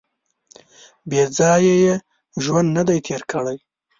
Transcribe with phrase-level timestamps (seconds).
[1.09, 1.93] •بېځایه یې
[2.43, 3.57] ژوند نهدی تېر کړی.